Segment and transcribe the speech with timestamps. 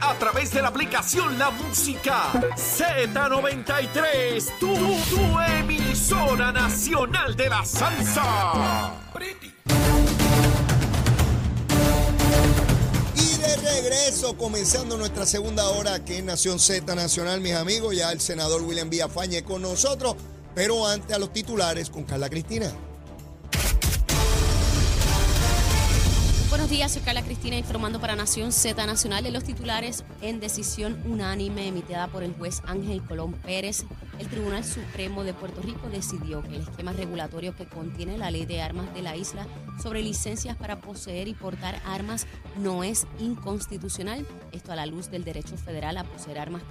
[0.00, 4.58] A través de la aplicación La Música Z93.
[4.58, 8.92] Tu, tu emisora nacional de la salsa.
[13.14, 18.12] Y de regreso, comenzando nuestra segunda hora aquí en Nación Z Nacional, mis amigos, ya
[18.12, 20.16] el senador William Villafañe con nosotros,
[20.54, 22.72] pero antes a los titulares con Carla Cristina.
[26.62, 30.96] Buenos días, soy Carla Cristina informando para Nación Z Nacional en los titulares en decisión
[31.04, 33.84] unánime emitida por el juez Ángel Colón Pérez.
[34.20, 38.46] El Tribunal Supremo de Puerto Rico decidió que el esquema regulatorio que contiene la ley
[38.46, 39.48] de armas de la isla
[39.82, 44.24] sobre licencias para poseer y portar armas no es inconstitucional.
[44.52, 46.62] Esto a la luz del derecho federal a poseer armas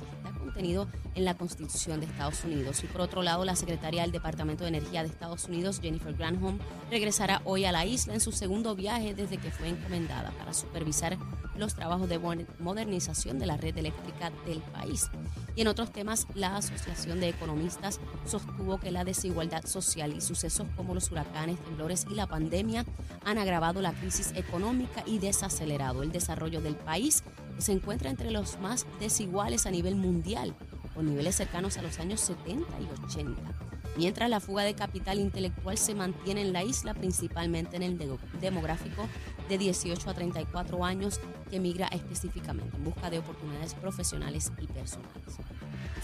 [0.51, 2.83] contenido en la Constitución de Estados Unidos.
[2.83, 6.59] Y por otro lado, la secretaria del Departamento de Energía de Estados Unidos, Jennifer Granholm,
[6.89, 11.17] regresará hoy a la isla en su segundo viaje desde que fue encomendada para supervisar
[11.55, 12.19] los trabajos de
[12.59, 15.09] modernización de la red eléctrica del país.
[15.55, 20.67] Y en otros temas, la Asociación de Economistas sostuvo que la desigualdad social y sucesos
[20.75, 22.85] como los huracanes, temblores y la pandemia
[23.25, 27.23] han agravado la crisis económica y desacelerado el desarrollo del país,
[27.61, 30.55] se encuentra entre los más desiguales a nivel mundial,
[30.93, 35.77] con niveles cercanos a los años 70 y 80 mientras la fuga de capital intelectual
[35.77, 37.99] se mantiene en la isla, principalmente en el
[38.39, 39.07] demográfico
[39.49, 45.37] de 18 a 34 años que migra específicamente en busca de oportunidades profesionales y personales.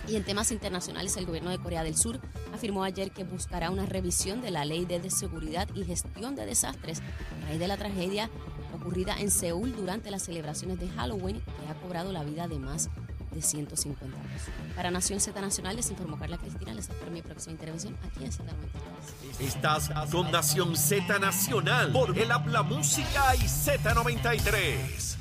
[0.08, 2.19] Y en temas internacionales, el gobierno de Corea del Sur
[2.53, 7.02] afirmó ayer que buscará una revisión de la ley de seguridad y gestión de desastres
[7.02, 8.30] a raíz de la tragedia
[8.87, 12.89] ocurrida en Seúl durante las celebraciones de Halloween que ha cobrado la vida de más
[13.31, 14.75] de 150 personas.
[14.77, 16.73] Para Nación Z Nacional les informó Carla Cristina.
[16.73, 19.45] Les espero mi próxima intervención aquí en Z93.
[19.45, 25.17] Estás con Nación Z Nacional por el Habla Música y Z93.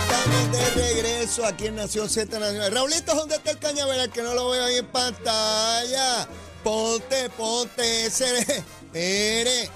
[0.00, 2.72] Estamos de regreso aquí en Nación Z Nacional.
[2.72, 4.10] Raulito, ¿dónde está el cañaveral?
[4.10, 6.26] Que no lo veo ahí en pantalla.
[6.64, 8.64] Ponte, ponte ese.
[8.92, 9.70] Mire.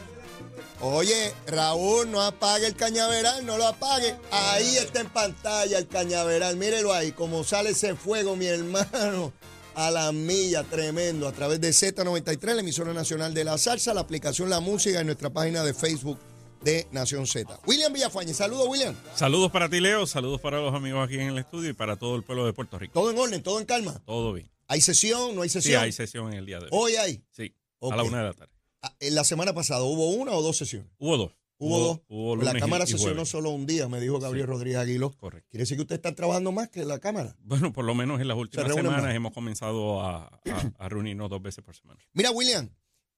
[0.80, 4.14] Oye, Raúl, no apague el cañaveral, no lo apague.
[4.30, 6.56] Ahí está en pantalla el cañaveral.
[6.56, 9.32] Mírelo ahí, como sale ese fuego, mi hermano.
[9.74, 11.28] A la milla, tremendo.
[11.28, 15.06] A través de Z93, la emisora nacional de la salsa, la aplicación La Música en
[15.06, 16.18] nuestra página de Facebook
[16.62, 17.60] de Nación Z.
[17.66, 18.94] William Villafañe, saludos, William.
[19.14, 20.06] Saludos para ti, Leo.
[20.06, 22.78] Saludos para los amigos aquí en el estudio y para todo el pueblo de Puerto
[22.78, 22.92] Rico.
[22.94, 24.00] Todo en orden, todo en calma.
[24.04, 24.50] Todo bien.
[24.66, 25.34] ¿Hay sesión?
[25.34, 25.80] ¿No hay sesión?
[25.80, 26.70] Sí, hay sesión en el día de hoy.
[26.72, 27.22] ¿Hoy hay?
[27.32, 28.55] Sí, a la una de la tarde.
[28.86, 30.90] Ah, En la semana pasada, ¿hubo una o dos sesiones?
[30.98, 31.32] Hubo dos.
[31.58, 32.00] Hubo dos.
[32.08, 35.12] Hubo la Cámara sesionó solo un día, me dijo Gabriel Rodríguez Aguilo.
[35.16, 35.48] Correcto.
[35.50, 37.34] Quiere decir que usted está trabajando más que la Cámara.
[37.40, 39.14] Bueno, por lo menos en las últimas semanas más.
[39.14, 41.98] hemos comenzado a, a- a reunirnos dos veces por semana.
[42.12, 42.68] Mira, William,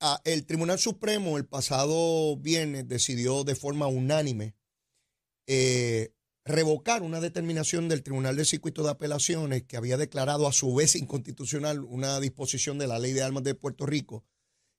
[0.00, 4.54] ah, el Tribunal Supremo el pasado viernes decidió de forma unánime
[5.48, 6.12] eh,
[6.44, 10.94] revocar una determinación del Tribunal de Circuito de Apelaciones que había declarado a su vez
[10.94, 14.24] inconstitucional una disposición de la Ley de Armas de Puerto Rico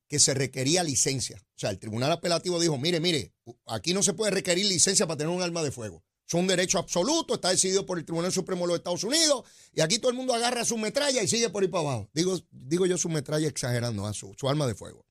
[0.10, 1.38] que se requería licencia.
[1.38, 3.34] O sea, el Tribunal Apelativo dijo, mire, mire,
[3.68, 6.04] aquí no se puede requerir licencia para tener un arma de fuego.
[6.28, 9.82] Es un derecho absoluto, está decidido por el Tribunal Supremo de los Estados Unidos y
[9.82, 12.10] aquí todo el mundo agarra su metralla y sigue por ahí para abajo.
[12.14, 15.06] Digo, digo yo su metralla exagerando, a su, su arma de fuego.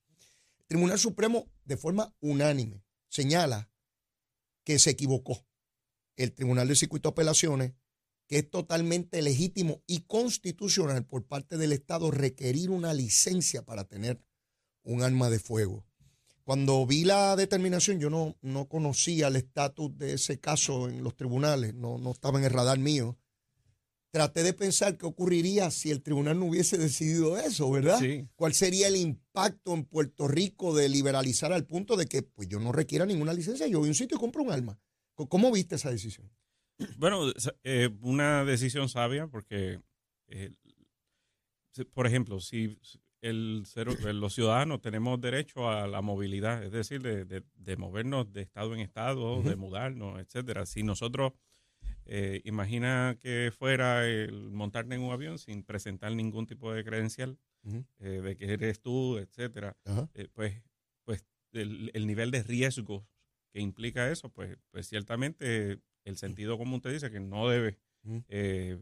[0.61, 3.71] El Tribunal Supremo, de forma unánime, señala
[4.65, 5.47] que se equivocó
[6.17, 7.73] el Tribunal de Circuito de Apelaciones,
[8.27, 14.23] que es totalmente legítimo y constitucional por parte del Estado requerir una licencia para tener
[14.88, 15.84] un arma de fuego.
[16.44, 21.15] Cuando vi la determinación, yo no, no conocía el estatus de ese caso en los
[21.15, 23.19] tribunales, no, no estaba en el radar mío.
[24.11, 27.99] Traté de pensar qué ocurriría si el tribunal no hubiese decidido eso, ¿verdad?
[27.99, 28.26] Sí.
[28.35, 32.58] ¿Cuál sería el impacto en Puerto Rico de liberalizar al punto de que pues, yo
[32.58, 33.67] no requiera ninguna licencia?
[33.67, 34.81] Yo voy a un sitio y compro un arma.
[35.14, 36.31] ¿Cómo- ¿Cómo viste esa decisión?
[36.96, 37.31] Bueno,
[37.64, 39.82] eh, una decisión sabia porque,
[40.29, 40.55] eh,
[41.93, 42.79] por ejemplo, si
[43.20, 47.76] el ser- eh, los ciudadanos tenemos derecho a la movilidad, es decir, de, de- de
[47.76, 50.67] movernos de estado en estado, de mudarnos, etcétera.
[50.67, 51.32] Si nosotros,
[52.06, 57.38] eh, imagina que fuera el montarte en un avión sin presentar ningún tipo de credencial
[57.99, 59.76] eh, de que eres tú, etcétera,
[60.15, 60.62] eh, pues,
[61.05, 63.06] pues el, el nivel de riesgo
[63.53, 67.79] que implica eso, pues, pues ciertamente el sentido común te dice que no debe
[68.29, 68.79] eh,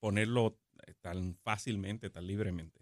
[0.00, 0.58] ponerlo
[1.00, 2.79] tan fácilmente, tan libremente.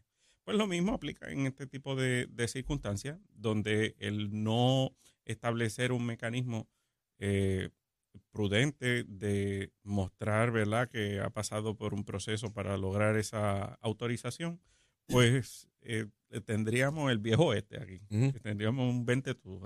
[0.48, 4.96] Pues lo mismo aplica en este tipo de, de circunstancias, donde el no
[5.26, 6.70] establecer un mecanismo
[7.18, 7.68] eh,
[8.30, 14.58] prudente de mostrar, ¿verdad?, que ha pasado por un proceso para lograr esa autorización,
[15.06, 16.06] pues eh,
[16.46, 18.00] tendríamos el viejo este aquí.
[18.42, 19.60] Tendríamos un 20 tú,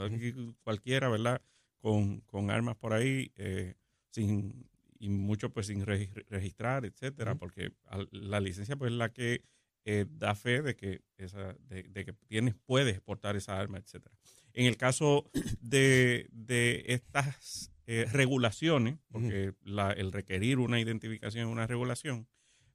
[0.64, 1.40] cualquiera, ¿verdad?,
[1.78, 3.76] con, con, armas por ahí, eh,
[4.10, 4.68] sin
[4.98, 7.72] y mucho pues sin registrar, etcétera, porque
[8.10, 9.42] la licencia pues es la que
[9.84, 14.14] eh, da fe de que esa, de, que tienes, puedes exportar esa arma, etcétera.
[14.52, 15.30] En el caso
[15.60, 19.54] de, de estas eh, regulaciones, porque
[19.96, 22.28] el requerir una identificación es una regulación,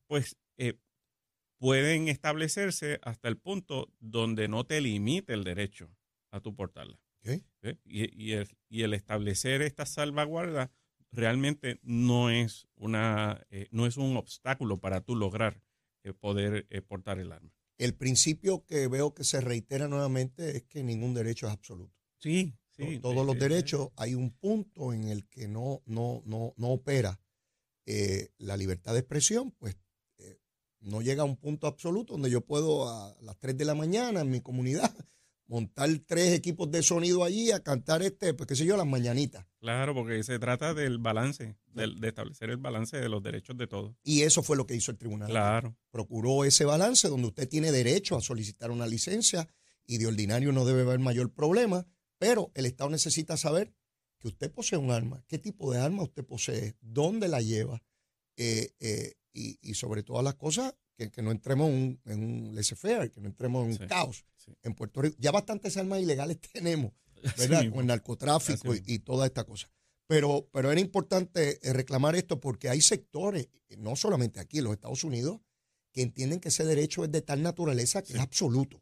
[0.05, 0.73] pues eh,
[1.57, 5.89] pueden establecerse hasta el punto donde no te limite el derecho
[6.31, 6.99] a tu portarla.
[7.83, 10.71] Y, el, y, el, establecer esta salvaguarda
[11.11, 15.61] realmente no es, una, eh, no es un obstáculo para tú lograr
[16.13, 17.51] poder portar el arma.
[17.77, 21.93] El principio que veo que se reitera nuevamente es que ningún derecho es absoluto.
[22.19, 22.53] Sí,
[23.01, 27.19] todos los derechos, hay un punto en el que no, no, no, no opera
[27.85, 29.77] eh, la libertad de expresión, pues
[30.19, 30.39] eh,
[30.81, 34.21] no llega a un punto absoluto donde yo puedo a las 3 de la mañana
[34.21, 34.93] en mi comunidad
[35.47, 39.45] montar tres equipos de sonido allí a cantar este, pues qué sé yo, las mañanitas.
[39.59, 43.95] Claro, porque se trata del balance, de establecer el balance de los derechos de todos.
[44.03, 45.29] Y eso fue lo que hizo el tribunal.
[45.29, 45.75] Claro.
[45.89, 49.47] Procuró ese balance donde usted tiene derecho a solicitar una licencia
[49.85, 53.73] y de ordinario no debe haber mayor problema pero el Estado necesita saber
[54.19, 57.83] que usted posee un arma, qué tipo de arma usted posee, dónde la lleva
[58.35, 63.27] eh, eh, y, sobre todas las cosas, que, no entremos en un, laissez-faire, que no
[63.27, 64.25] entremos en un caos.
[64.63, 66.93] En Puerto Rico ya bastantes armas ilegales tenemos,
[67.37, 67.69] ¿verdad?
[67.69, 69.69] Con el narcotráfico y, toda esta cosa.
[70.07, 74.73] Pero, pero era importante eh, reclamar esto porque hay sectores, no solamente aquí en los
[74.73, 75.41] Estados Unidos,
[75.91, 78.81] que entienden que ese derecho es de tal naturaleza que es absoluto.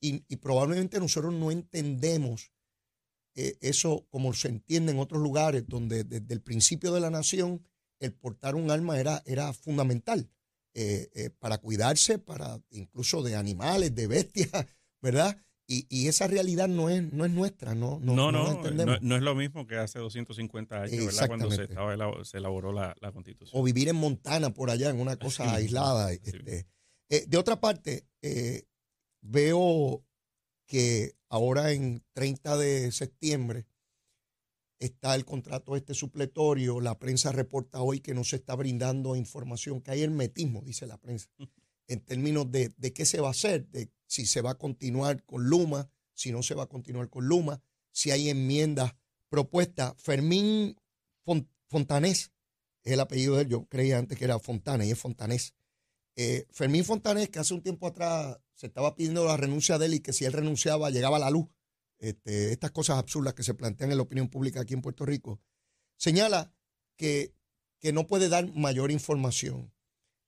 [0.00, 2.50] Y, y, probablemente nosotros no entendemos
[3.34, 7.62] eh, eso como se entiende en otros lugares, donde desde el principio de la nación
[8.00, 10.30] el portar un arma era, era fundamental
[10.74, 14.50] eh, eh, para cuidarse, para incluso de animales, de bestias,
[15.00, 15.36] ¿verdad?
[15.68, 19.34] Y, esa realidad no es, no es nuestra, no, no, no, no, no, es lo
[19.34, 21.26] mismo que hace 250 años, ¿verdad?
[21.26, 23.60] Cuando se, estaba, se elaboró la, constitución.
[23.60, 26.12] O vivir en Montana, por allá, en una cosa aislada.
[26.12, 26.68] Este.
[27.08, 28.06] de otra parte,
[29.22, 30.04] veo
[30.66, 33.66] que ahora en 30 de septiembre
[34.78, 36.80] está el contrato este supletorio.
[36.80, 40.98] La prensa reporta hoy que no se está brindando información, que hay hermetismo, dice la
[40.98, 41.28] prensa,
[41.88, 45.44] en términos de, qué se va a hacer, de si se va a continuar con
[45.44, 47.62] Luma, si no se va a continuar con Luma,
[47.92, 48.94] si hay enmiendas
[49.28, 49.94] propuestas.
[49.98, 50.76] Fermín
[51.68, 52.32] Fontanés
[52.82, 55.54] es el apellido de él, yo creía antes que era Fontana y es Fontanés.
[56.16, 59.94] Eh, Fermín Fontanés, que hace un tiempo atrás se estaba pidiendo la renuncia de él
[59.94, 61.46] y que si él renunciaba llegaba la luz.
[61.98, 65.40] Este, estas cosas absurdas que se plantean en la opinión pública aquí en Puerto Rico.
[65.96, 66.52] Señala
[66.96, 67.34] que,
[67.80, 69.72] que no puede dar mayor información.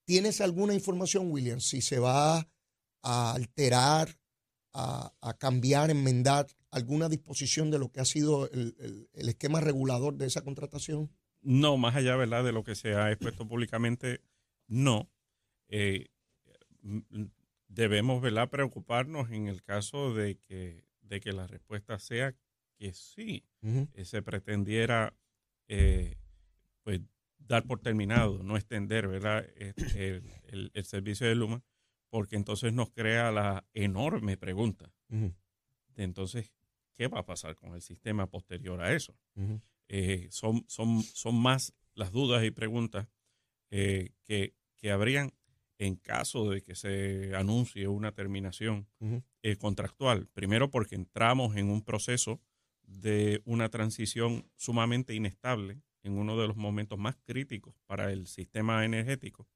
[0.04, 2.50] ¿Tienes alguna información, William, si se va
[3.02, 4.18] a alterar,
[4.72, 10.16] a, a cambiar, enmendar alguna disposición de lo que ha sido el, el, esquema regulador
[10.16, 11.10] de esa contratación?
[11.40, 12.44] No, más allá ¿verdad?
[12.44, 14.22] de lo que se ha expuesto públicamente,
[14.66, 15.10] no.
[15.68, 16.06] Eh,
[17.68, 18.50] debemos ¿verdad?
[18.50, 22.34] preocuparnos en el caso de que, de que la respuesta sea
[22.76, 25.14] que sí, eh, se pretendiera
[25.66, 26.16] eh,
[26.82, 27.00] pues
[27.38, 29.46] dar por terminado, no extender ¿verdad?
[29.56, 31.64] Este, el, servicio de Luma,
[32.08, 36.52] porque entonces nos crea la enorme pregunta de entonces,
[36.94, 39.18] ¿qué va a pasar con el sistema posterior a eso?
[39.88, 43.08] Eh, son, son, son más las dudas y preguntas
[43.70, 44.14] que,
[44.76, 45.32] que habrían
[45.78, 48.88] en caso de que se anuncie una terminación
[49.42, 50.26] eh, contractual.
[50.34, 52.40] Primero porque entramos en un proceso
[52.82, 58.84] de una transición sumamente inestable en uno de los momentos más críticos para el sistema
[58.84, 59.46] energético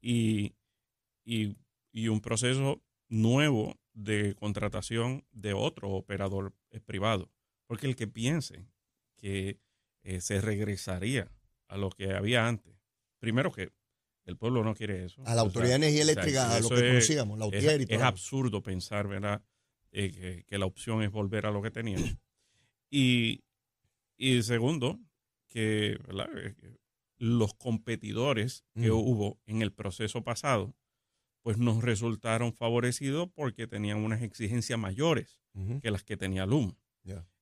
[0.00, 0.54] y,
[1.24, 1.56] y,
[2.08, 7.30] un proceso nuevo de contratación de otro operador eh, privado.
[7.66, 8.66] Porque el que piense
[9.16, 9.60] que
[10.02, 11.30] eh, se regresaría
[11.68, 12.74] a lo que había antes,
[13.20, 13.70] primero que
[14.24, 15.22] el pueblo no quiere eso.
[15.26, 17.96] A la Autoridad de Energía Eléctrica, a lo que conocíamos, la UTIER y todo.
[17.96, 19.42] Es absurdo pensar, ¿verdad?,
[19.92, 22.16] eh, que, la opción es volver a lo que teníamos.
[22.90, 23.44] y,
[24.16, 24.98] y segundo,
[25.48, 26.54] que eh,
[27.18, 30.74] los competidores que hubo en el proceso pasado,
[31.42, 35.40] pues nos resultaron favorecidos porque tenían unas exigencias mayores
[35.82, 36.78] que las que tenía Luma.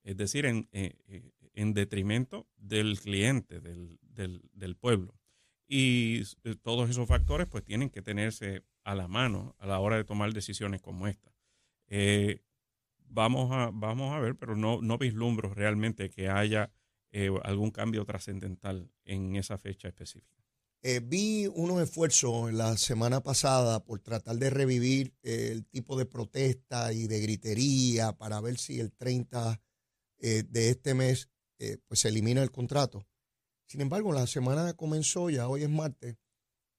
[0.02, 0.96] Es decir, en, eh,
[1.54, 5.19] en detrimento del cliente, del, del, del pueblo.
[5.72, 9.96] Y eh, todos esos factores pues tienen que tenerse a la mano a la hora
[9.96, 11.32] de tomar decisiones como esta.
[11.86, 12.42] Eh,
[13.04, 16.72] vamos, a, vamos a ver, pero no, no vislumbro realmente que haya
[17.12, 20.44] eh, algún cambio trascendental en esa fecha específica.
[21.04, 27.06] vi unos esfuerzos la semana pasada por tratar de revivir el tipo de protesta y
[27.06, 29.62] de gritería para ver si el 30
[30.18, 31.30] de este mes
[31.86, 33.06] pues se elimina el contrato.
[33.70, 36.16] Sin embargo, la semana comenzó, ya hoy es martes,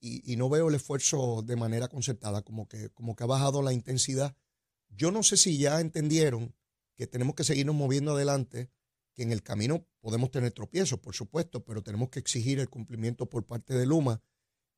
[0.01, 3.71] y, no veo el esfuerzo de manera concertada, como que, como que ha bajado la
[3.71, 4.35] intensidad.
[4.89, 6.53] Yo no sé si ya entendieron
[6.97, 8.69] que tenemos que seguirnos moviendo adelante,
[9.13, 13.29] que en el camino podemos tener tropiezos, por supuesto, pero tenemos que exigir el cumplimiento
[13.29, 14.21] por parte de Luma.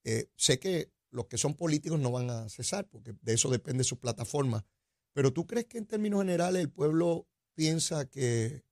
[0.04, 3.84] Eh, sé que los que son políticos no van a cesar, porque de eso depende
[3.84, 4.68] su plataforma,
[5.14, 8.64] pero ¿tú crees que en términos generales el pueblo piensa que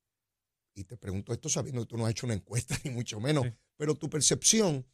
[0.73, 3.45] y te pregunto esto sabiendo que tú no has hecho una encuesta, ni mucho menos,
[3.77, 4.85] pero tu percepción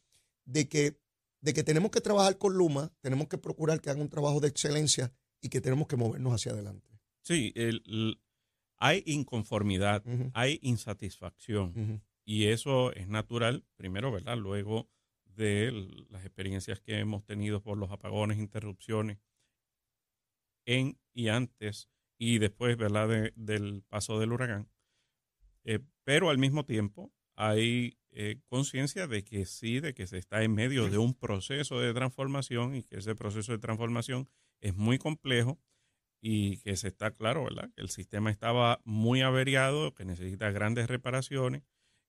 [0.44, 1.00] de que,
[1.40, 4.48] de que tenemos que trabajar con Luma, tenemos que procurar que haga un trabajo de
[4.48, 6.88] excelencia y que tenemos que movernos hacia adelante.
[7.22, 7.54] Sí,
[8.78, 10.02] hay inconformidad,
[10.34, 14.36] hay insatisfacción y eso es natural, primero, ¿verdad?
[14.36, 14.88] Luego
[15.24, 15.70] de
[16.10, 19.18] las experiencias que hemos tenido por los apagones, interrupciones
[20.66, 23.30] en y antes y después, ¿verdad?
[23.36, 24.68] del paso del huracán.
[25.70, 30.42] Eh, pero al mismo tiempo hay eh, conciencia de que sí, de que se está
[30.42, 34.30] en medio de un proceso de transformación y que ese proceso de transformación
[34.62, 35.60] es muy complejo
[36.22, 37.70] y que se está claro, ¿verdad?
[37.76, 41.64] Que el sistema estaba muy averiado, que necesita grandes reparaciones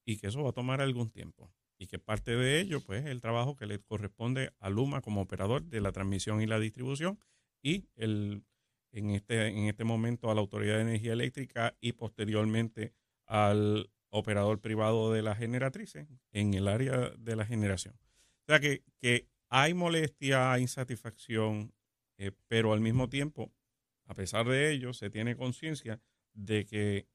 [0.05, 1.51] y que eso va a tomar algún tiempo.
[1.77, 5.19] Y que parte de ello, pues, es el trabajo que le corresponde a Luma como
[5.19, 7.19] operador de la transmisión y la distribución
[7.61, 8.45] y el,
[8.93, 12.93] en, este, en este momento a la Autoridad de Energía Eléctrica y posteriormente
[13.29, 17.95] al operador privado de las generatrices en el área de la generación.
[17.95, 21.73] O sea que, que hay molestia, hay insatisfacción,
[22.17, 23.53] eh, pero al mismo tiempo,
[24.05, 26.01] a pesar de ello, se tiene conciencia
[26.33, 27.07] de que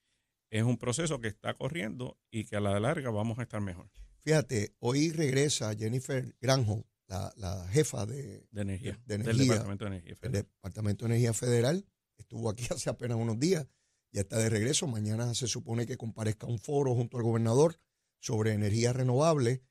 [0.50, 3.90] es un proceso que está corriendo y que a la larga vamos a estar mejor.
[4.20, 10.32] Fíjate, hoy regresa Jennifer Granholm, la, jefa de, energía, del Departamento de Energía Federal.
[10.32, 11.84] Departamento de Energía Federal.
[12.16, 13.66] Estuvo aquí hace apenas unos días
[14.14, 14.86] ya está de regreso.
[14.86, 17.80] Mañana se supone que comparezca un foro junto al gobernador
[18.20, 19.62] sobre energía renovable.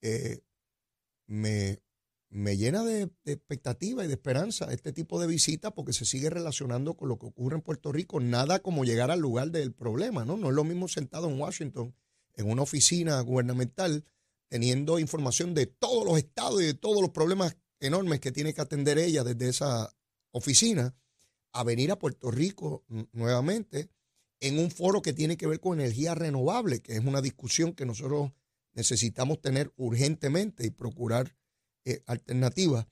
[0.00, 0.42] Eh,
[1.26, 1.82] me,
[2.30, 6.96] me, llena de, expectativa y de esperanza este tipo de visita porque se sigue relacionando
[6.96, 8.20] con lo que ocurre en Puerto Rico.
[8.20, 10.36] Nada como llegar al lugar del problema, ¿no?
[10.36, 11.94] No es lo mismo sentado en Washington,
[12.34, 14.04] en una oficina gubernamental,
[14.48, 18.60] teniendo información de todos los estados y de todos los problemas enormes que tiene que
[18.60, 19.96] atender ella desde esa
[20.30, 20.94] oficina
[21.52, 23.90] a venir a Puerto Rico nuevamente
[24.40, 27.86] en un foro que tiene que ver con energía renovable, que es una discusión que
[27.86, 28.32] nosotros
[28.72, 31.36] necesitamos tener urgentemente y procurar
[31.84, 32.86] eh, alternativas.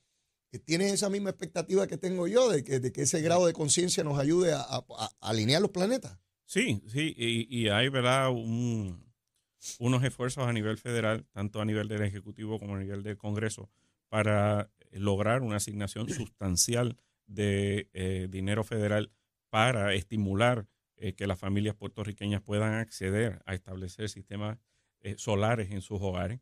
[0.65, 4.03] ¿Tienes esa misma expectativa que tengo yo de que, de que ese grado de conciencia
[4.03, 4.85] nos ayude a,
[5.21, 6.19] alinear los planetas?
[6.47, 8.31] Sí, sí, y, hay, ¿verdad?
[8.31, 13.71] unos esfuerzos a nivel federal, tanto a nivel del Ejecutivo como a nivel del Congreso,
[14.09, 16.97] para lograr una asignación sustancial
[17.29, 19.13] de eh, dinero federal
[19.51, 20.67] para estimular
[20.97, 24.59] eh, que las familias puertorriqueñas puedan acceder a establecer sistemas
[25.01, 26.41] eh, solares en sus hogares.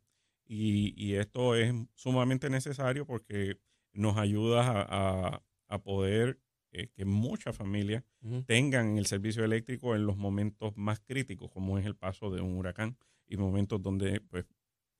[0.49, 3.59] Y, esto es sumamente necesario porque
[3.91, 5.43] nos ayuda a,
[5.83, 6.39] poder
[6.71, 8.03] que muchas familias
[8.45, 12.55] tengan el servicio eléctrico en los momentos más críticos, como es el paso de un
[12.55, 14.45] huracán y momentos donde pues,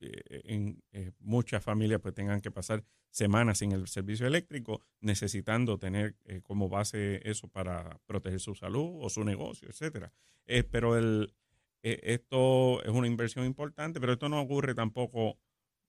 [0.00, 0.82] en,
[1.18, 6.68] muchas familias pues, tengan que pasar semanas sin el servicio eléctrico, necesitando tener eh, como
[6.68, 10.12] base eso para proteger su salud o su negocio, etcétera.
[10.46, 11.34] Eh, pero el,
[11.82, 15.38] eh, esto es una inversión importante, pero esto no ocurre tampoco,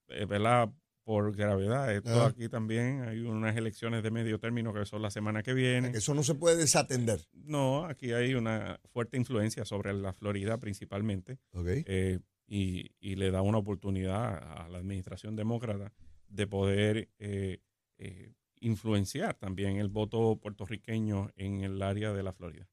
[0.08, 0.70] ¿verdad?
[1.04, 1.94] Por gravedad.
[1.94, 5.90] Esto aquí también hay unas elecciones de medio término que son la semana que viene.
[5.90, 7.22] Eso no se puede desatender.
[7.34, 11.40] No, aquí hay una fuerte influencia sobre la Florida principalmente.
[12.50, 15.94] Y, le da una oportunidad a la administración demócrata
[16.28, 17.62] de poder eh,
[17.98, 22.68] eh, influenciar también el voto puertorriqueño en el área de la Florida.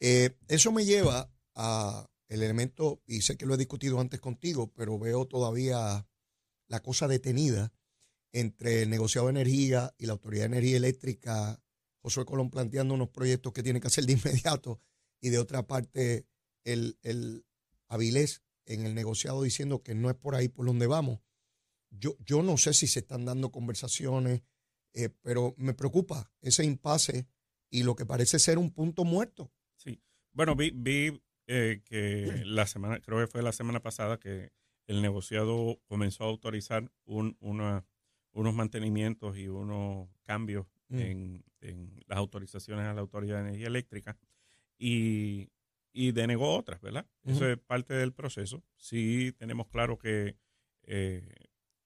[0.00, 4.70] Eh, eso me lleva a el elemento, y sé que lo he discutido antes contigo,
[4.74, 6.06] pero veo todavía
[6.66, 7.72] la cosa detenida
[8.32, 11.62] entre el negociado de energía y la Autoridad de Energía Eléctrica,
[12.02, 14.82] José Colón planteando unos proyectos que tiene que hacer de inmediato,
[15.22, 16.26] y de otra parte
[16.64, 17.46] el, el
[17.88, 21.20] Avilés en el negociado diciendo que no es por ahí por donde vamos.
[21.90, 24.42] Yo, yo no sé si se están dando conversaciones,
[24.94, 27.26] eh, pero me preocupa ese impasse
[27.70, 29.52] y lo que parece ser un punto muerto.
[29.76, 30.00] Sí.
[30.32, 34.52] Bueno, vi, vi eh, que la semana, creo que fue la semana pasada, que
[34.86, 37.86] el negociado comenzó a autorizar un, una,
[38.32, 40.98] unos mantenimientos y unos cambios Mm.
[40.98, 44.16] en, en las autorizaciones a la Autoridad de Energía Eléctrica
[44.78, 45.50] y,
[46.00, 47.06] y denegó otras, ¿verdad?
[47.24, 48.62] Eso es parte del proceso.
[48.76, 50.36] Sí tenemos claro que
[50.84, 51.34] eh,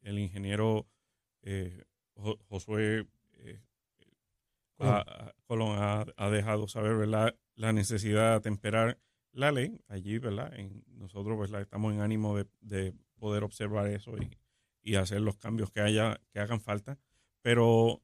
[0.03, 0.87] el ingeniero
[1.43, 3.07] eh, Jo- Josué
[3.39, 3.63] eh,
[4.77, 4.95] Colón.
[4.95, 7.35] ha, ha- Colón ha, ha dejado saber, ¿verdad?
[7.55, 8.99] La necesidad de atemperar
[9.33, 10.53] la ley allí, ¿verdad?
[10.59, 11.63] En, nosotros, ¿verdad?
[11.63, 14.37] Estamos en ánimo de, de poder observar eso y,
[14.83, 16.99] y hacer los cambios que haya que hagan falta.
[17.41, 18.03] Pero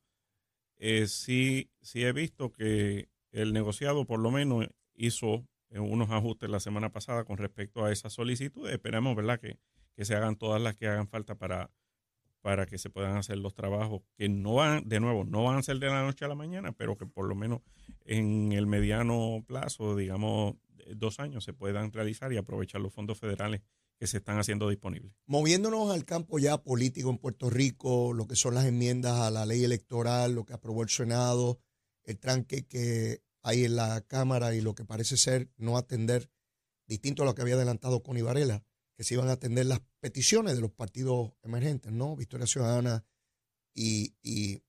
[0.78, 6.60] eh, sí, sí he visto que el negociado por lo menos hizo unos ajustes la
[6.60, 8.68] semana pasada con respecto a esa solicitud.
[8.68, 9.40] Esperamos, ¿verdad?
[9.40, 9.58] Que,
[9.94, 11.70] que se hagan todas las que hagan falta para,
[12.40, 15.62] para que se puedan hacer los trabajos que no van, de nuevo, no van a
[15.62, 17.60] ser de la noche a la mañana, pero que por lo menos
[18.04, 23.18] en el mediano plazo, digamos eh, dos años, se puedan realizar y aprovechar los fondos
[23.18, 23.62] federales
[23.98, 25.12] que se están haciendo disponibles.
[25.26, 29.44] Moviéndonos al campo ya político en Puerto Rico, lo que son las enmiendas a la
[29.44, 31.58] ley electoral, lo que aprobó el Senado,
[32.04, 36.30] el tranque que hay en la Cámara y lo que parece ser no atender,
[36.86, 38.64] distinto a lo que había adelantado Connie Varela,
[38.96, 42.16] que se iban a atender las peticiones de los partidos emergentes, ¿no?
[42.16, 43.04] Victoria Ciudadana
[43.74, 44.62] y, y,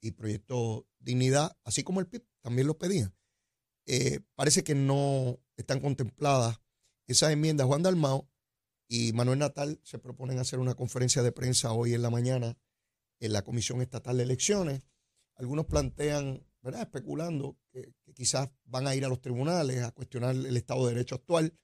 [0.00, 3.14] y Proyecto Dignidad, así como el PIB, también lo pedían.
[3.86, 6.60] Eh, parece que no están contempladas
[7.06, 7.66] esas enmiendas.
[7.66, 8.30] Juan Dalmao
[8.88, 12.58] y Manuel Natal se proponen hacer una conferencia de prensa hoy en la mañana
[13.20, 14.82] en la Comisión Estatal de Elecciones.
[15.34, 16.82] Algunos plantean, ¿verdad?
[16.82, 20.92] Especulando que, que quizás van a ir a los tribunales a cuestionar el Estado de
[20.94, 21.54] Derecho actual.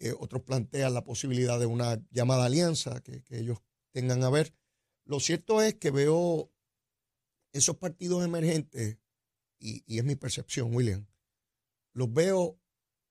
[0.00, 3.58] Eh, otros plantean la posibilidad de una llamada alianza que, que ellos
[3.92, 4.52] tengan a ver.
[5.04, 6.52] Lo cierto es que veo
[7.52, 8.98] esos partidos emergentes,
[9.60, 11.06] y, y es mi percepción, William,
[11.92, 12.58] los veo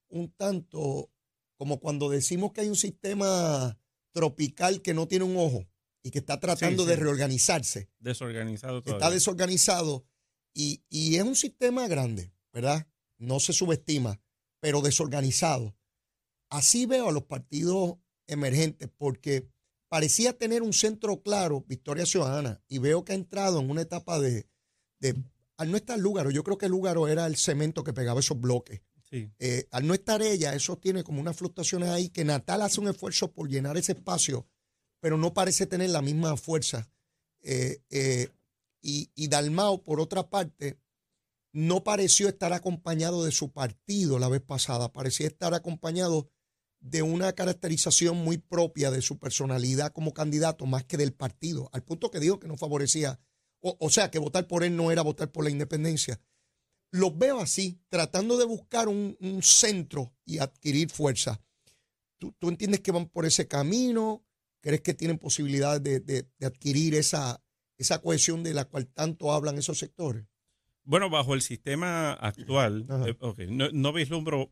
[0.08, 1.10] un tanto
[1.56, 3.78] como cuando decimos que hay un sistema
[4.10, 5.66] tropical que no tiene un ojo
[6.02, 8.98] y que está tratando Sí, de reorganizarse, Desorganizado todavía.
[9.06, 10.04] está desorganizado
[10.54, 12.86] y, y es un sistema grande, ¿verdad?
[13.18, 14.20] No se subestima,
[14.60, 15.76] pero desorganizado.
[16.50, 19.48] Así veo a los partidos emergentes porque
[19.88, 24.18] parecía tener un centro claro, Victoria Ciudadana, y veo que ha entrado en una etapa
[24.18, 24.46] de,
[25.00, 25.14] de
[25.56, 28.80] al no estar Lúgaro, yo creo que Lúgaro era el cemento que pegaba esos bloques.
[29.08, 29.30] Sí.
[29.38, 32.88] Eh, al no estar ella, eso tiene como unas fluctuaciones ahí que Natal hace un
[32.88, 34.48] esfuerzo por llenar ese espacio,
[35.00, 36.90] pero no parece tener la misma fuerza.
[37.42, 38.28] Eh, eh,
[38.82, 40.78] y, y Dalmao, por otra parte,
[41.52, 46.30] no pareció estar acompañado de su partido la vez pasada, parecía estar acompañado
[46.80, 51.84] de una caracterización muy propia de su personalidad como candidato más que del partido, al
[51.84, 53.20] punto que dijo que no favorecía,
[53.60, 56.20] o, o sea, que votar por él no era votar por la independencia
[56.94, 61.42] los veo así, tratando de buscar un, un centro y adquirir fuerza.
[62.18, 64.24] ¿Tú, tú entiendes que van por ese camino?
[64.60, 67.42] ¿Crees que tienen posibilidades de, de- de adquirir esa,
[67.78, 70.24] esa cohesión de la cual tanto hablan esos sectores?
[70.84, 74.50] Bueno, bajo el sistema actual, eh, no, no vislumbro,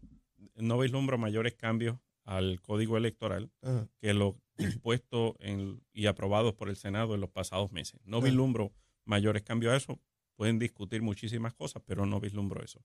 [0.55, 3.89] no vislumbro mayores cambios al código electoral Ajá.
[4.01, 8.01] que lo dispuesto en- y aprobados por el Senado en los pasados meses.
[8.05, 8.27] No Ajá.
[8.27, 8.73] vislumbro
[9.05, 9.99] mayores cambios a eso.
[10.37, 12.81] Pueden discutir muchísimas cosas, pero no vislumbro eso.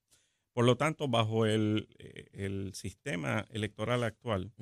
[0.54, 4.54] Por lo tanto, bajo el, eh, el sistema electoral actual,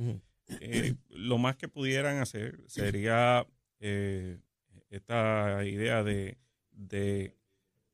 [0.60, 3.48] eh, lo más que pudieran hacer sería
[3.80, 4.40] eh,
[4.96, 6.38] esta idea de,
[6.72, 7.36] de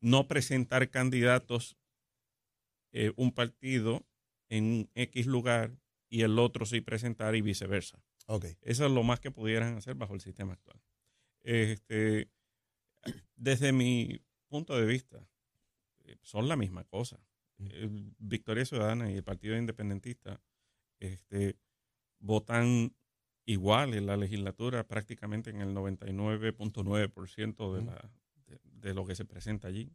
[0.02, 1.78] no presentar candidatos
[2.92, 4.06] eh, un partido
[4.50, 5.78] en X lugar
[6.10, 8.04] y el otro sí presentar y viceversa.
[8.28, 8.46] Ok.
[8.62, 10.82] Eso es lo más que pudieran hacer bajo el sistema actual.
[11.44, 12.30] Este,
[13.36, 15.26] desde mi punto de vista,
[16.04, 17.20] eh, son la misma cosa.
[17.60, 20.42] Eh, Victoria Ciudadana y el Partido Independentista
[21.00, 21.58] este,
[22.20, 22.94] votan
[23.52, 28.12] igual en la legislatura, prácticamente en el 99.9% de, la-
[28.48, 29.92] de, de lo que se presenta allí.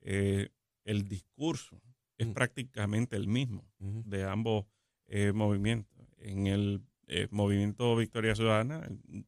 [0.00, 0.50] Eh,
[0.84, 1.80] el discurso
[2.18, 2.34] es Ujú.
[2.34, 4.64] prácticamente el mismo de ambos
[5.08, 5.96] eh, movimientos.
[6.18, 9.26] En el eh, movimiento Victoria Ciudadana, el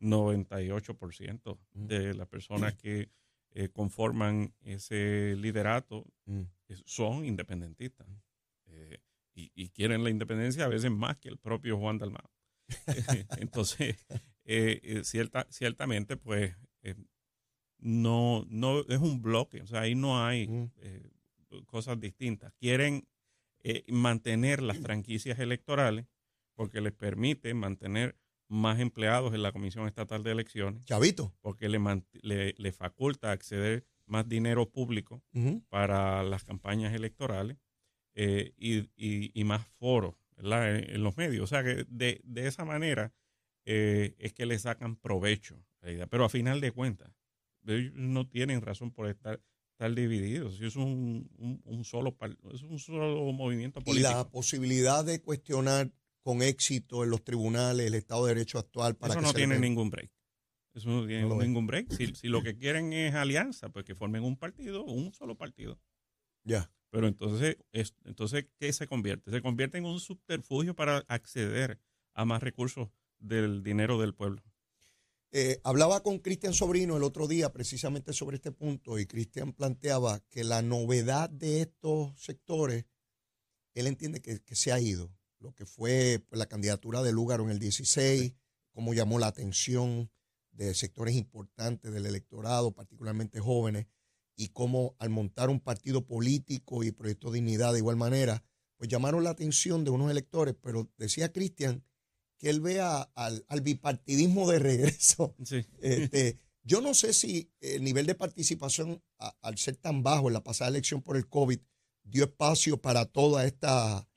[0.00, 1.58] 98% Ujú.
[1.86, 3.10] de las personas que
[3.52, 6.42] eh, conforman ese liderato Mm.
[6.84, 8.06] son independentistas
[9.34, 12.30] y, y quieren la independencia a veces más que el propio Juan Dalmao.
[13.38, 13.96] Entonces,
[14.44, 16.94] eh, eh, cierta, ciertamente, pues, eh,
[17.78, 20.70] no, no es un bloque, o sea, ahí no hay Mm.
[20.78, 21.10] eh,
[21.66, 22.52] cosas distintas.
[22.58, 23.06] Quieren
[23.88, 26.06] mantener las franquicias electorales
[26.54, 28.16] porque les permite mantener
[28.48, 31.34] más empleados en la Comisión Estatal de Elecciones, Chavito.
[31.40, 31.78] porque le,
[32.22, 35.22] le, le faculta acceder más dinero público
[35.68, 37.58] para las campañas electorales
[38.14, 40.76] eh, y, y- y más foros ¿verdad?
[40.76, 41.44] En, en los medios.
[41.44, 43.12] O sea que de, de esa manera
[43.64, 45.62] eh, es que le sacan provecho.
[46.10, 47.10] Pero a final de cuentas,
[47.66, 49.40] ellos no tienen razón por estar,
[49.72, 50.60] estar divididos.
[50.60, 52.16] Es un, un, un solo,
[52.52, 54.10] es un solo movimiento Y político.
[54.10, 55.90] la posibilidad de cuestionar
[56.22, 59.36] con éxito en los tribunales el Estado de Derecho actual para Eso que no se
[59.38, 60.10] tiene ningún break.
[60.74, 61.90] Eso no tiene No ningún break.
[61.92, 65.80] Si, si lo que quieren es alianza, pues que formen un partido, un solo partido.
[66.44, 66.70] Ya.
[66.90, 69.30] Pero entonces, es, entonces ¿qué se convierte?
[69.30, 71.78] Se convierte en un subterfugio para acceder
[72.14, 74.42] a más recursos del dinero del pueblo.
[75.32, 80.18] Eh, hablaba con Cristian Sobrino el otro día precisamente sobre este punto y Cristian planteaba
[80.28, 82.86] que la novedad de estos sectores,
[83.74, 85.12] él entiende que, que se ha ido.
[85.38, 88.34] Lo que fue pues, la candidatura de Lúgaro en el 16,
[88.72, 90.10] cómo llamó la atención
[90.50, 93.86] de sectores importantes del electorado, particularmente jóvenes,
[94.40, 98.42] y cómo al montar un partido político y Proyecto Dignidad de igual manera,
[98.78, 101.84] pues llamaron la atención de unos electores, pero decía Cristian
[102.38, 105.34] que él vea al, al bipartidismo de regreso.
[105.44, 105.62] Sí.
[105.82, 110.32] Este, yo no sé si el nivel de participación, a- al ser tan bajo en
[110.34, 111.58] la pasada elección por el COVID,
[112.02, 114.08] dio espacio para toda esta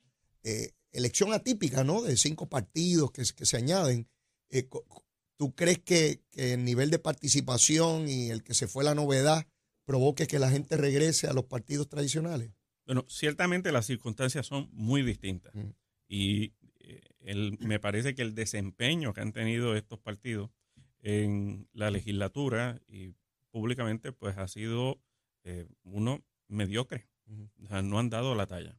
[0.42, 2.00] eh, elección atípica, ¿no?
[2.00, 4.08] De cinco partidos que, que se añaden.
[4.48, 4.70] Eh,
[5.36, 9.46] ¿Tú crees que, que el nivel de participación y el que se fue la novedad
[9.84, 12.52] provoque que la gente regrese a los partidos tradicionales?
[12.86, 15.54] Bueno, ciertamente las circunstancias son muy distintas.
[15.54, 15.70] Mm.
[16.08, 20.50] Y eh, el- me parece que el desempeño que han tenido estos partidos
[21.00, 23.14] en la legislatura y
[23.50, 25.00] públicamente, pues ha sido
[25.44, 27.08] eh, uno mediocre.
[27.26, 27.50] Ujú.
[27.64, 28.78] O sea, no han dado la talla.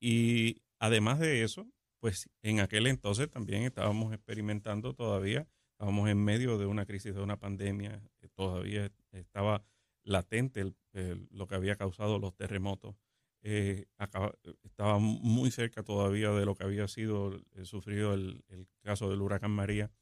[0.00, 1.66] Y además de eso,
[2.00, 7.22] pues en aquel entonces también estábamos experimentando todavía, estábamos en medio de una crisis de
[7.22, 9.64] una pandemia, eh, todavía estaba
[10.06, 12.96] latente el- el- lo que había causado los terremotos.
[13.42, 18.68] Eh, acaba- estaba muy cerca todavía de lo que había sido eh, sufrido el, el
[18.82, 19.92] caso del huracán María,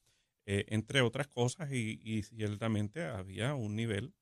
[0.46, 4.14] eh, entre otras cosas, y, y ciertamente había un nivel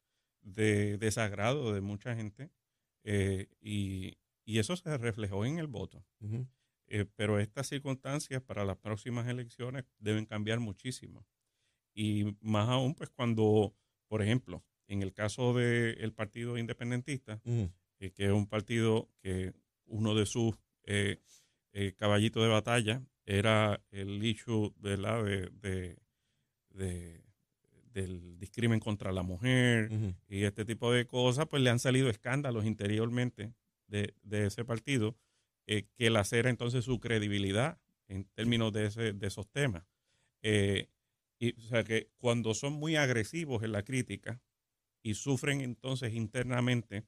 [0.42, 2.50] de desagrado de mucha gente,
[3.04, 6.04] eh, y, y eso se reflejó en el voto.
[7.16, 11.26] Pero estas circunstancias para las próximas elecciones deben cambiar muchísimo.
[11.94, 13.74] Y más aún, pues cuando,
[14.08, 17.40] por ejemplo, en el caso del Partido Independentista,
[18.00, 19.52] eh, que es un partido que
[19.86, 21.18] uno de sus eh,
[21.72, 25.24] eh, caballitos de batalla era el issue ¿verdad?
[25.24, 25.96] De, de-
[26.70, 27.22] de-
[27.92, 29.90] del discrimen contra la mujer
[30.28, 33.52] y este tipo de cosas, pues le han salido escándalos interiormente
[33.86, 35.14] de, de ese partido
[35.66, 39.84] eh, que lacera entonces su credibilidad en términos de, ese, de esos temas.
[40.42, 40.88] Eh,
[41.38, 44.40] y, o sea que cuando son muy agresivos en la crítica
[45.02, 47.04] y sufren entonces internamente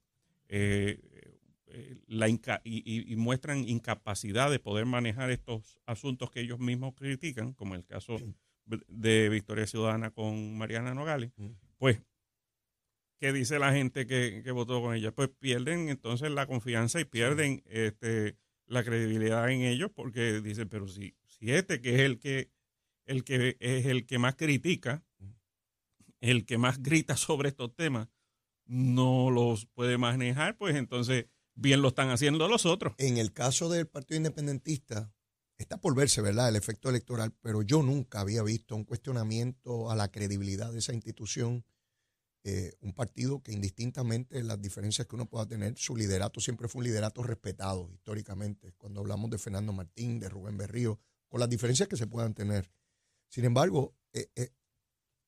[0.49, 1.01] eh,
[1.67, 6.95] eh, la inca- y, y- muestran incapacidad de poder manejar estos asuntos que ellos mismos
[6.95, 8.17] critican, como el caso
[8.89, 11.33] de Victoria Ciudadana con Mariana Nogales,
[11.79, 12.01] pues,
[13.21, 15.13] ¿qué dice la gente que, que votó con ella?
[15.13, 20.89] Pues pierden entonces la confianza y pierden este, la credibilidad en ellos porque dicen, pero
[20.89, 22.51] si, si este que es el que,
[23.07, 25.05] el que es el que más critica,
[26.31, 28.09] el que más grita sobre estos temas,
[28.67, 32.95] no los puede manejar, pues entonces bien lo están haciendo los otros.
[32.99, 35.13] En el caso del Partido Independentista,
[35.59, 39.97] está por verse, ¿verdad?, el efecto electoral, pero yo nunca había visto un cuestionamiento a
[39.97, 41.65] la credibilidad de esa institución.
[42.47, 46.81] Eh, un partido que indistintamente las diferencias que uno pueda tener, su liderato siempre fue
[46.81, 48.75] un liderato respetado históricamente.
[48.77, 52.71] Cuando hablamos de Fernando Martín, de Rubén Berrío, con las diferencias que se puedan tener.
[53.29, 54.51] Sin embargo, eh, eh,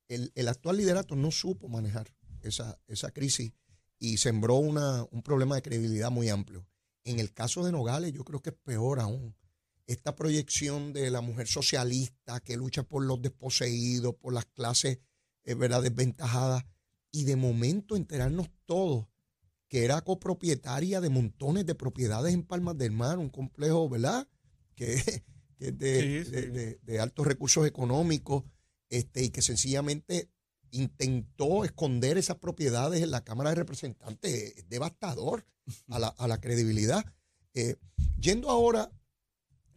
[0.09, 3.53] el, el actual liderato no supo manejar esa, esa crisis
[3.99, 6.67] y sembró una, un problema de credibilidad muy amplio.
[7.05, 9.35] En el caso de Nogales, yo creo que es peor aún.
[9.87, 14.99] Esta proyección de la mujer socialista que lucha por los desposeídos, por las clases
[15.45, 15.83] eh, ¿verdad?
[15.83, 16.65] desventajadas,
[17.13, 19.07] y de momento enterarnos todos
[19.69, 24.29] que era copropietaria de montones de propiedades en Palmas del Mar, un complejo, ¿verdad?
[24.75, 24.97] Que,
[25.57, 26.31] que es de, Sí, sí.
[26.33, 28.45] de- de- de altos recursos económicos,
[28.91, 30.31] este, y que sencillamente
[30.71, 34.55] intentó esconder esas propiedades en la Cámara de Representantes.
[34.57, 35.47] Es devastador
[35.89, 37.05] a la, a la credibilidad.
[37.55, 37.77] Eh,
[38.19, 38.91] yendo ahora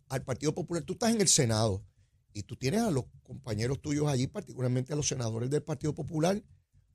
[0.10, 1.84] al Partido Popular, tú estás en el Senado
[2.34, 6.43] y tú tienes a los compañeros tuyos allí, particularmente a los senadores del Partido Popular,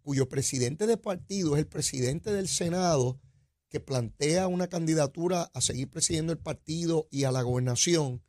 [0.03, 3.21] cuyo presidente de partido es el presidente del Senado
[3.71, 8.23] que plantea una candidatura a seguir presidiendo el partido y a la gobernación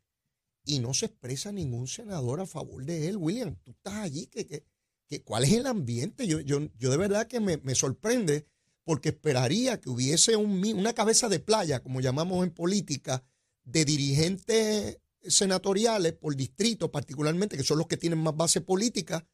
[0.66, 3.16] y no se expresa ningún senador a favor de él.
[3.16, 4.64] William, tú estás allí, que,
[5.06, 6.26] que, ¿cuál es el ambiente?
[6.26, 8.46] Yo, yo, yo de verdad que me, me sorprende
[8.84, 13.24] porque esperaría que hubiese un, una cabeza de playa, como llamamos en política,
[13.64, 19.26] de dirigentes senatoriales por distrito, particularmente, que son los que tienen más base política,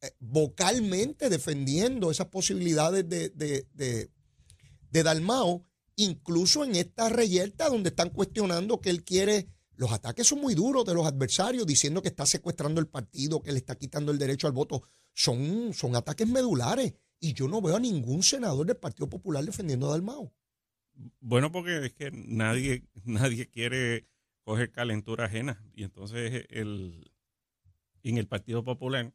[0.00, 4.10] eh, vocalmente defendiendo esas posibilidades de, de, de,
[4.90, 5.66] de Dalmao,
[5.96, 10.84] incluso en esta reyerta donde están cuestionando que él quiere los ataques son muy duros
[10.84, 14.46] de los adversarios, diciendo que está secuestrando el partido, que le está quitando el derecho
[14.46, 14.82] al voto.
[15.12, 16.94] Son, son ataques medulares.
[17.20, 20.32] Y yo no veo a ningún senador del Partido Popular defendiendo a Dalmao.
[21.20, 24.06] Bueno, porque es que nadie, nadie quiere
[24.42, 25.62] coger calentura ajena.
[25.74, 27.10] Y entonces el,
[28.02, 29.12] en el Partido Popular,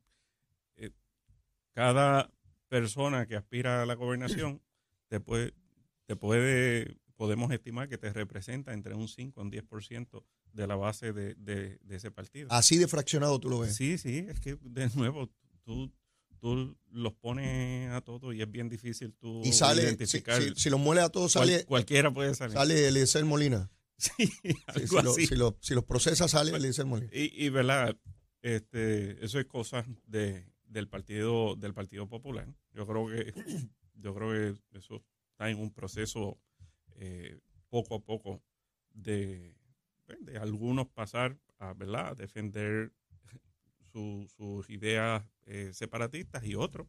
[0.75, 0.91] eh,
[1.73, 2.31] cada
[2.67, 4.61] persona que aspira a la gobernación
[5.07, 5.53] te puede,
[6.05, 10.75] te puede, podemos estimar que te representa entre un 5 y un 10% de la
[10.75, 12.47] base de, de, ese partido.
[12.51, 13.75] Así de fraccionado tú lo ves.
[13.75, 15.29] Sí, sí, es que de nuevo
[15.63, 15.91] tú,
[16.39, 20.41] tú los pones a todos y es bien difícil tú y sale, identificar.
[20.41, 21.65] Si, si, los mueles a todos, sale.
[21.65, 22.55] cualquiera puede salir.
[22.55, 23.69] Sale Eliezer Molina.
[23.99, 24.31] Sí,
[24.67, 27.11] algo si, Lo, si, los procesa, sale Eliezer Molina.
[27.13, 27.97] Y, y, verdad,
[28.41, 32.47] este, eso es cosa de, del partido, del Partido Popular.
[32.71, 33.33] Yo creo que,
[33.95, 36.39] yo creo que eso está en un proceso
[36.95, 38.41] eh, poco a poco
[38.93, 39.58] de
[40.19, 42.15] de algunos pasar a, ¿verdad?
[42.17, 42.91] defender
[43.91, 46.87] sus ideas eh, separatistas y otros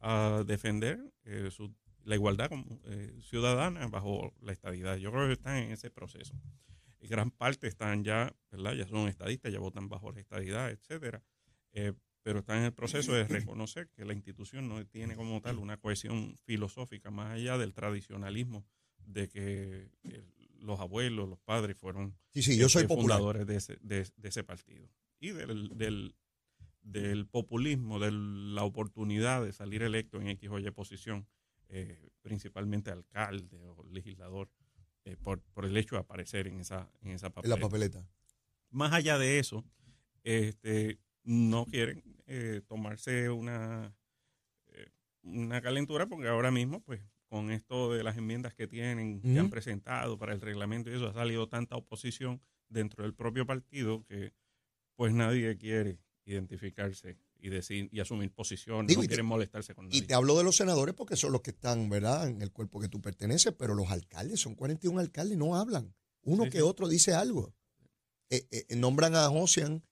[0.00, 1.48] a defender eh,
[2.04, 2.50] la igualdad
[2.86, 4.96] eh, ciudadana bajo la estadidad.
[4.96, 6.34] Yo creo que están en ese proceso.
[6.98, 8.74] Y gran parte están ya, ¿verdad?
[8.74, 11.22] Ya son estadistas, ya votan bajo la estadidad, etcétera.
[12.22, 15.78] pero están en el proceso de reconocer que la institución no tiene como tal una
[15.78, 18.66] cohesión filosófica más allá del tradicionalismo
[19.06, 19.88] de que
[20.60, 24.88] los abuelos, los padres fueron yo soy este, fundadores de ese, de, ese, partido.
[25.18, 26.14] Y del, del,
[26.82, 31.26] del, populismo, de la oportunidad de salir electo en X o Y posición,
[31.68, 34.48] eh, principalmente alcalde o legislador,
[35.04, 37.56] eh, por, por, el hecho de aparecer en esa, en esa papeleta.
[37.56, 38.08] la papeleta.
[38.70, 39.64] Más allá de eso,
[40.22, 43.94] este, no quieren eh, tomarse una,
[45.22, 49.50] una calentura porque ahora mismo pues con esto de las enmiendas que tienen, que han
[49.50, 54.34] presentado para el reglamento y eso, ha salido tanta oposición dentro del propio partido que
[54.96, 59.98] pues nadie quiere identificarse y decir y asumir posiciones, no quieren molestarse con nadie.
[59.98, 62.80] Y te hablo de los senadores porque son los que están, ¿verdad?, en el cuerpo
[62.80, 65.94] que tú perteneces, pero los alcaldes, son 41 alcaldes, no hablan.
[66.22, 67.54] Uno que otro dice algo.
[68.28, 69.82] Eh, eh, nombran a Josian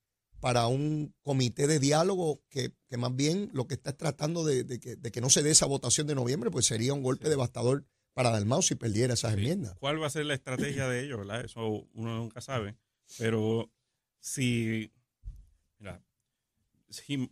[0.41, 5.31] para un comité de diálogo que, más bien lo que está tratando de, que, no
[5.31, 9.15] se dé esa votación de noviembre, pues sería un golpe devastador para Dalmau si perdiera
[9.15, 9.77] esas enmiendas.
[9.79, 11.19] ¿Cuál va a ser la estrategia de ellos?
[11.19, 11.45] ¿verdad?
[11.45, 12.77] Eso uno nunca sabe.
[13.17, 13.71] Pero
[14.21, 14.93] si,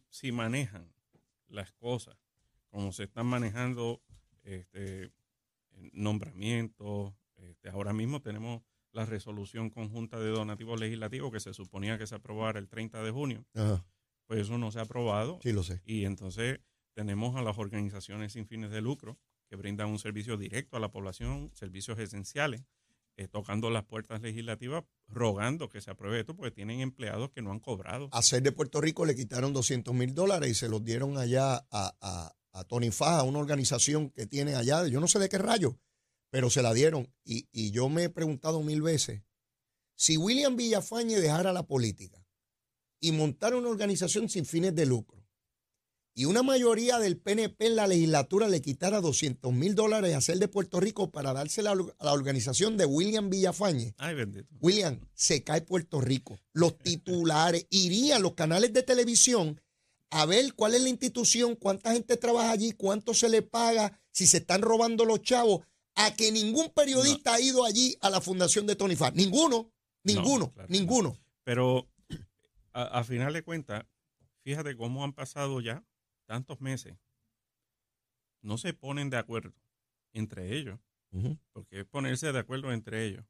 [0.08, 0.92] si, manejan
[1.48, 2.16] las cosas
[2.70, 4.02] como se están manejando
[4.42, 5.10] este,
[5.92, 8.62] nombramientos, este, ahora mismo tenemos
[8.96, 13.10] la resolución conjunta de donativos legislativos que se suponía que se aprobara el 30 de
[13.10, 13.44] junio.
[14.26, 15.38] Pues eso no se ha aprobado.
[15.42, 15.82] Sí, lo sé.
[15.84, 16.60] Y entonces
[16.94, 20.90] tenemos a las organizaciones sin fines de lucro que brindan un servicio directo a la
[20.90, 22.64] población, servicios esenciales,
[23.18, 27.52] eh, tocando las puertas legislativas, rogando que se apruebe esto, porque tienen empleados que no
[27.52, 28.08] han cobrado.
[28.12, 31.56] A ser de Puerto Rico le quitaron 200 mil dólares y se los dieron allá
[31.56, 35.38] a, a, a Tony Faja, una organización que tiene allá, yo no sé de qué
[35.38, 35.78] rayo,
[36.30, 37.12] pero se la dieron.
[37.24, 39.22] Y, yo me he preguntado mil veces,
[39.94, 42.26] si William Villafañe dejara la política
[43.00, 45.16] y montara una organización sin fines de lucro,
[46.18, 50.38] y una mayoría del PNP en la legislatura le quitara 200 mil dólares a hacer
[50.38, 53.94] de Puerto Rico para dársela a la organización de William Villafañe.
[53.98, 54.48] Ay, bendito.
[54.60, 56.38] William, se cae Puerto Rico.
[56.54, 59.60] Los titulares irían los canales de televisión
[60.10, 64.26] a ver cuál es la institución, cuánta gente trabaja allí, cuánto se le paga, si
[64.26, 68.66] se están robando los chavos a que ningún periodista ha ido allí a la fundación
[68.66, 69.14] de Tony Farr.
[69.14, 69.72] Ninguno,
[70.04, 71.18] ninguno, ninguno.
[71.42, 71.88] Pero
[72.72, 73.84] a, final de cuentas,
[74.44, 75.82] fíjate cómo han pasado ya
[76.26, 76.94] tantos meses.
[78.42, 79.54] No se ponen de acuerdo
[80.12, 80.78] entre ellos,
[81.52, 83.24] porque es ponerse de acuerdo entre ellos.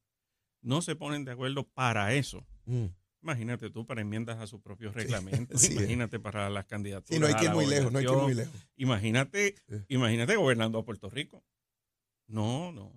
[0.60, 2.44] No se ponen de acuerdo para eso.
[2.64, 2.86] Mm.
[3.22, 7.16] Imagínate tú para enmiendas a sus propios reglamentos, imagínate para las candidaturas.
[7.16, 8.54] Y no hay que ir muy lejos, no hay que ir muy lejos.
[8.76, 9.54] Imagínate,
[9.88, 11.44] imagínate gobernando a Puerto Rico.
[12.28, 12.92] No, no.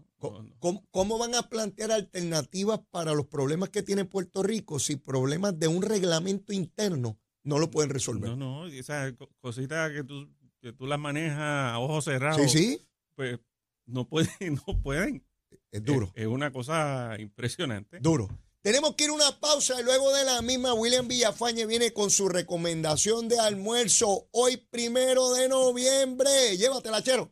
[0.92, 5.68] ¿Cómo, van a plantear alternativas para los problemas que tiene Puerto Rico si problemas de
[5.68, 8.30] un reglamento interno no lo pueden resolver?
[8.30, 10.30] No, no, esas cositas que tú,
[10.62, 12.52] que tú las manejas a ojos cerrados.
[12.52, 12.88] Sí, sí.
[13.16, 13.40] Pues
[13.86, 14.30] no pueden,
[14.68, 15.24] no pueden.
[15.72, 16.12] Es duro.
[16.16, 18.00] Es, una cosa impresionante.
[18.00, 18.28] Duro.
[18.62, 22.12] Tenemos que ir a una pausa y luego de la misma William Villafañe viene con
[22.12, 26.58] su recomendación de almuerzo hoy primero de noviembre.
[26.58, 27.32] Llévatela, chero.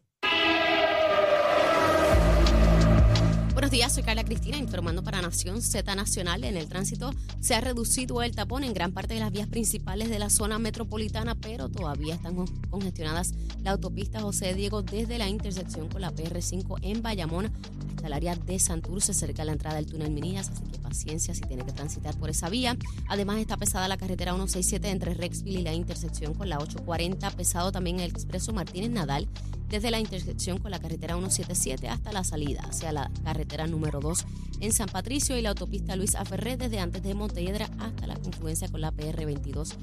[3.68, 6.46] Buenos días, soy Carla Cristina informando para Nación Z Nacional.
[6.46, 10.10] En el tránsito se ha reducido el tapón en gran parte de las vías principales
[10.10, 12.38] de la zona metropolitana, pero todavía están
[12.70, 17.52] congestionadas la autopista José Diego desde la intersección con la PR5 en Bayamón
[17.90, 21.36] hasta el área de Santurce, cerca de la entrada del túnel Minillas, así que paciencia
[21.36, 22.78] si tiene que transitar por esa vía.
[23.10, 27.74] Además está pesada la carretera 167 entre Rexville y la intersección con la 840, pesado
[27.74, 29.28] también el expreso Martínez Nadal
[29.70, 34.26] desde la intersección con la carretera 177 hasta la salida hacia la carretera número 2
[34.62, 38.70] en San Patricio y la autopista Luis Aferré desde antes de Montelledra hasta la confluencia
[38.70, 39.76] con la PR 22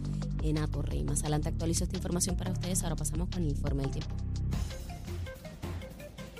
[0.42, 1.04] en Atorrey.
[1.04, 2.82] Más adelante actualizo esta información para ustedes.
[2.82, 4.14] Ahora pasamos con el informe del tiempo.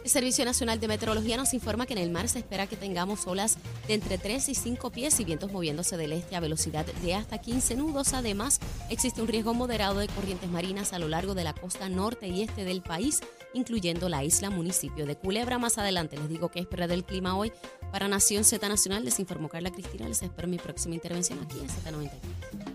[0.05, 3.27] El Servicio Nacional de Meteorología nos informa que en el mar se espera que tengamos
[3.27, 3.57] olas
[3.88, 7.38] de entre 3 y 5 pies y vientos moviéndose del este a velocidad de hasta
[7.38, 8.12] 15 nudos.
[8.12, 12.29] Además, existe un riesgo moderado de corrientes marinas a lo largo de la costa norte
[12.29, 13.21] y este del país,
[13.55, 15.59] incluyendo la isla municipio de Culebra.
[15.59, 17.51] Más adelante les digo qué espera del clima hoy.
[17.90, 20.07] Para Nación Z Nacional les informó Carla Cristina.
[20.07, 22.74] Les espero mi próxima intervención aquí en Z93.